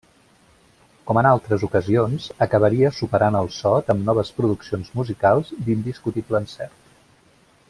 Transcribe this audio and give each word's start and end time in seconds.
Com 1.09 1.19
en 1.21 1.29
altres 1.31 1.65
ocasions, 1.67 2.25
acabaria 2.47 2.91
superant 3.01 3.39
el 3.43 3.51
sot 3.59 3.95
amb 3.95 4.09
noves 4.11 4.35
produccions 4.41 4.93
musicals 5.01 5.57
d'indiscutible 5.69 6.43
encert. 6.47 6.79